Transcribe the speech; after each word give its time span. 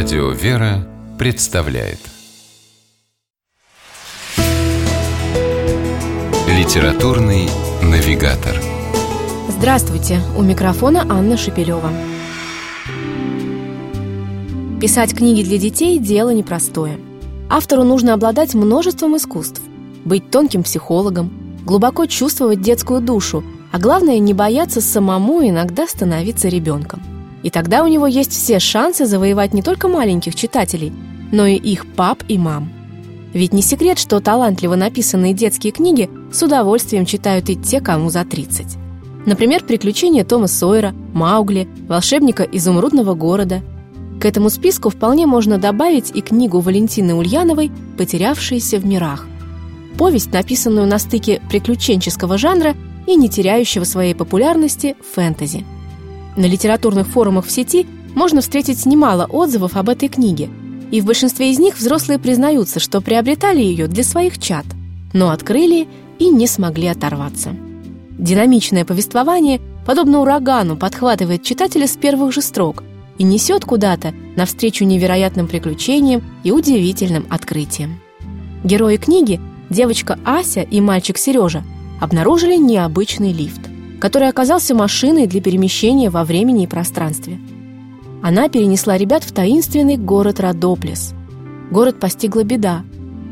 Радио 0.00 0.30
«Вера» 0.30 0.86
представляет 1.18 1.98
Литературный 6.46 7.48
навигатор 7.82 8.54
Здравствуйте! 9.48 10.20
У 10.36 10.42
микрофона 10.42 11.04
Анна 11.08 11.36
Шепелева. 11.36 11.90
Писать 14.80 15.16
книги 15.16 15.42
для 15.42 15.58
детей– 15.58 15.98
дело 15.98 16.30
непростое. 16.30 17.00
Автору 17.50 17.82
нужно 17.82 18.14
обладать 18.14 18.54
множеством 18.54 19.16
искусств, 19.16 19.60
быть 20.04 20.30
тонким 20.30 20.62
психологом, 20.62 21.58
глубоко 21.64 22.06
чувствовать 22.06 22.62
детскую 22.62 23.00
душу, 23.00 23.42
а 23.72 23.80
главное– 23.80 24.18
не 24.20 24.32
бояться 24.32 24.80
самому 24.80 25.42
иногда 25.42 25.88
становиться 25.88 26.46
ребенком– 26.46 27.02
и 27.48 27.50
тогда 27.50 27.82
у 27.82 27.86
него 27.86 28.06
есть 28.06 28.32
все 28.32 28.58
шансы 28.58 29.06
завоевать 29.06 29.54
не 29.54 29.62
только 29.62 29.88
маленьких 29.88 30.34
читателей, 30.34 30.92
но 31.32 31.46
и 31.46 31.54
их 31.54 31.86
пап 31.94 32.22
и 32.28 32.36
мам. 32.36 32.70
Ведь 33.32 33.54
не 33.54 33.62
секрет, 33.62 33.98
что 33.98 34.20
талантливо 34.20 34.74
написанные 34.74 35.32
детские 35.32 35.72
книги 35.72 36.10
с 36.30 36.42
удовольствием 36.42 37.06
читают 37.06 37.48
и 37.48 37.56
те, 37.56 37.80
кому 37.80 38.10
за 38.10 38.26
30. 38.26 38.76
Например, 39.24 39.64
«Приключения 39.64 40.26
Тома 40.26 40.46
Сойера», 40.46 40.92
«Маугли», 41.14 41.66
«Волшебника 41.88 42.42
изумрудного 42.42 43.14
города». 43.14 43.62
К 44.20 44.26
этому 44.26 44.50
списку 44.50 44.90
вполне 44.90 45.26
можно 45.26 45.56
добавить 45.56 46.14
и 46.14 46.20
книгу 46.20 46.60
Валентины 46.60 47.14
Ульяновой 47.14 47.72
«Потерявшиеся 47.96 48.78
в 48.78 48.84
мирах». 48.84 49.26
Повесть, 49.96 50.34
написанную 50.34 50.86
на 50.86 50.98
стыке 50.98 51.40
приключенческого 51.48 52.36
жанра 52.36 52.74
и 53.06 53.16
не 53.16 53.30
теряющего 53.30 53.84
своей 53.84 54.14
популярности 54.14 54.96
фэнтези– 55.14 55.64
на 56.38 56.46
литературных 56.46 57.08
форумах 57.08 57.46
в 57.46 57.50
сети 57.50 57.86
можно 58.14 58.40
встретить 58.40 58.86
немало 58.86 59.26
отзывов 59.26 59.76
об 59.76 59.88
этой 59.88 60.08
книге, 60.08 60.48
и 60.90 61.00
в 61.00 61.04
большинстве 61.04 61.50
из 61.50 61.58
них 61.58 61.76
взрослые 61.76 62.18
признаются, 62.18 62.80
что 62.80 63.00
приобретали 63.00 63.60
ее 63.60 63.88
для 63.88 64.04
своих 64.04 64.38
чад, 64.38 64.64
но 65.12 65.30
открыли 65.30 65.88
и 66.18 66.30
не 66.30 66.46
смогли 66.46 66.86
оторваться. 66.86 67.50
Динамичное 68.18 68.84
повествование, 68.84 69.60
подобно 69.84 70.20
урагану, 70.20 70.76
подхватывает 70.76 71.42
читателя 71.42 71.86
с 71.86 71.96
первых 71.96 72.32
же 72.32 72.40
строк 72.40 72.84
и 73.18 73.24
несет 73.24 73.64
куда-то 73.64 74.14
навстречу 74.36 74.84
невероятным 74.84 75.48
приключениям 75.48 76.22
и 76.44 76.52
удивительным 76.52 77.26
открытиям. 77.28 78.00
Герои 78.62 78.96
книги, 78.96 79.40
девочка 79.70 80.18
Ася 80.24 80.62
и 80.62 80.80
мальчик 80.80 81.18
Сережа, 81.18 81.64
обнаружили 82.00 82.56
необычный 82.56 83.32
лифт– 83.32 83.60
который 84.00 84.28
оказался 84.28 84.74
машиной 84.74 85.26
для 85.26 85.40
перемещения 85.40 86.10
во 86.10 86.24
времени 86.24 86.64
и 86.64 86.68
пространстве. 86.68 87.38
Она 88.22 88.48
перенесла 88.48 88.96
ребят 88.96 89.24
в 89.24 89.32
таинственный 89.32 89.96
город 89.96 90.40
Родоплес. 90.40 91.14
Город 91.70 92.00
постигла 92.00 92.42
беда. 92.42 92.84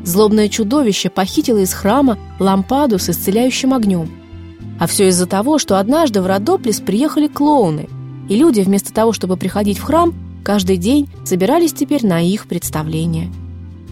Злобное 0.03 0.47
чудовище 0.47 1.09
похитило 1.09 1.57
из 1.57 1.73
храма 1.73 2.17
лампаду 2.39 2.99
с 2.99 3.09
исцеляющим 3.09 3.73
огнем. 3.73 4.09
А 4.79 4.87
все 4.87 5.09
из-за 5.09 5.25
того, 5.25 5.57
что 5.57 5.79
однажды 5.79 6.21
в 6.21 6.27
Родоплес 6.27 6.79
приехали 6.79 7.27
клоуны, 7.27 7.89
и 8.29 8.35
люди 8.35 8.61
вместо 8.61 8.93
того, 8.93 9.11
чтобы 9.11 9.35
приходить 9.35 9.79
в 9.79 9.83
храм, 9.83 10.13
каждый 10.43 10.77
день 10.77 11.09
собирались 11.25 11.73
теперь 11.73 12.05
на 12.05 12.21
их 12.21 12.47
представление. 12.47 13.31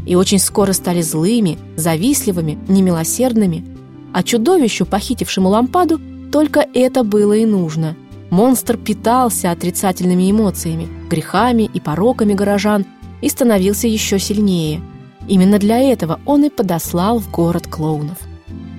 И 0.05 0.15
очень 0.15 0.39
скоро 0.39 0.73
стали 0.73 1.01
злыми, 1.01 1.57
завистливыми, 1.75 2.59
немилосердными, 2.67 3.65
а 4.13 4.23
чудовищу, 4.23 4.85
похитившему 4.85 5.49
лампаду, 5.49 5.99
только 6.35 6.67
это 6.73 7.05
было 7.05 7.31
и 7.31 7.45
нужно. 7.45 7.95
Монстр 8.29 8.75
питался 8.75 9.51
отрицательными 9.51 10.29
эмоциями, 10.29 10.89
грехами 11.09 11.63
и 11.73 11.79
пороками 11.79 12.33
горожан 12.33 12.85
и 13.21 13.29
становился 13.29 13.87
еще 13.87 14.19
сильнее. 14.19 14.81
Именно 15.29 15.59
для 15.59 15.79
этого 15.79 16.19
он 16.25 16.43
и 16.43 16.49
подослал 16.49 17.19
в 17.19 17.31
город 17.31 17.67
клоунов. 17.67 18.17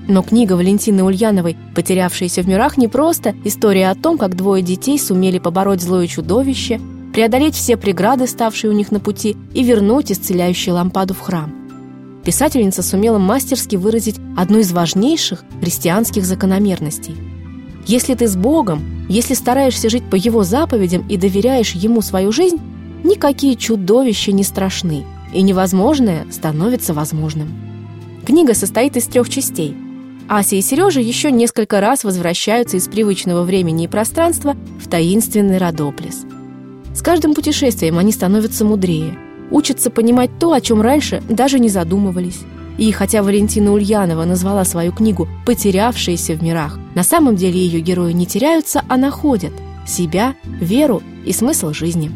Но 0.06 0.22
книга 0.22 0.53
Валентины 0.53 1.03
Ульяновой 1.03 1.56
«Потерявшиеся 1.75 2.42
в 2.42 2.47
мирах» 2.47 2.76
не 2.76 2.88
просто 2.88 3.34
история 3.42 3.88
о 3.88 3.94
том, 3.94 4.19
как 4.19 4.36
двое 4.36 4.62
детей 4.62 4.98
сумели 4.98 5.38
побороть 5.38 5.80
злое 5.80 6.09
чудовище, 6.09 6.78
преодолеть 7.14 7.54
все 7.54 7.78
преграды, 7.78 8.26
ставшие 8.26 8.70
у 8.70 8.75
них 8.75 8.92
на 8.92 9.00
пути, 9.00 9.34
и 9.54 9.64
вернуть 9.64 10.12
исцеляющую 10.12 10.75
лампаду 10.75 11.14
в 11.14 11.20
храм. 11.20 11.54
Писательница 12.22 12.82
сумела 12.82 13.16
мастерски 13.16 13.76
выразить 13.76 14.20
одну 14.36 14.59
из 14.59 14.72
важнейших 14.72 15.42
христианских 15.62 16.26
закономерностей– 16.26 17.16
если 17.86 18.14
ты 18.14 18.26
с 18.26 18.36
Богом, 18.36 19.06
если 19.08 19.34
стараешься 19.34 19.88
жить 19.88 20.04
по 20.10 20.16
Его 20.16 20.42
заповедям 20.42 21.06
и 21.08 21.16
доверяешь 21.16 21.72
Ему 21.72 22.02
свою 22.02 22.32
жизнь, 22.32 22.60
никакие 23.04 23.56
чудовища 23.56 24.32
не 24.32 24.42
страшны, 24.42 25.04
и 25.32 25.42
невозможное 25.42 26.26
становится 26.30 26.94
возможным. 26.94 27.48
Книга 28.26 28.54
состоит 28.54 28.97
из 28.97 29.06
трех 29.06 29.28
частей. 29.28 29.76
Ася 30.28 30.56
и 30.56 30.60
Сережа 30.60 31.00
еще 31.00 31.30
несколько 31.30 31.80
раз 31.80 32.02
возвращаются 32.02 32.76
из 32.76 32.88
привычного 32.88 33.44
времени 33.44 33.84
и 33.84 33.88
пространства 33.88 34.56
в 34.82 34.88
таинственный 34.88 35.58
Родоплес. 35.58 36.24
С 36.92 37.03
каждым 37.03 37.34
путешествием 37.34 37.98
они 37.98 38.10
становятся 38.10 38.64
мудрее, 38.64 39.16
учатся 39.53 39.91
понимать 39.91 40.30
то, 40.41 40.53
о 40.53 40.60
чем 40.60 40.80
раньше 40.80 41.22
даже 41.28 41.60
не 41.60 41.68
задумывались. 41.68 42.41
И 42.78 42.92
хотя 42.92 43.22
Валентина 43.22 43.72
Ульянова 43.72 44.25
назвала 44.25 44.64
свою 44.64 44.92
книгу 44.92 45.28
«Потерявшиеся 45.47 46.34
в 46.34 46.42
мирах», 46.42 46.78
на 46.94 47.03
самом 47.03 47.37
деле 47.37 47.59
ее 47.59 47.81
герои 47.81 48.12
не 48.12 48.26
теряются, 48.26 48.82
а 48.88 48.97
находят 48.97 49.53
себя, 49.87 50.34
веру 50.44 51.03
и 51.25 51.32
смысл 51.32 51.72
жизни. 51.72 52.10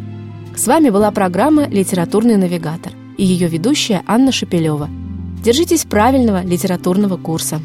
С 0.56 0.66
вами 0.66 0.90
была 0.90 1.10
программа 1.10 1.66
«Литературный 1.66 2.36
навигатор» 2.36 2.92
и 3.16 3.24
ее 3.24 3.48
ведущая 3.48 4.02
Анна 4.06 4.32
Шепелева. 4.32 4.88
Держитесь 5.42 5.84
правильного 5.84 6.42
литературного 6.42 7.16
курса. 7.16 7.60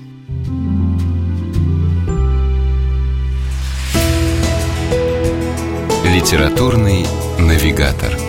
Литературный 6.06 7.06
навигатор. 7.38 8.25